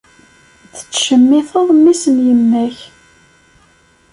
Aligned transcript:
Tettcemmiteḍ 0.77 1.67
mmi-s 1.77 2.03
n 2.15 2.17
yemma-k. 2.27 2.77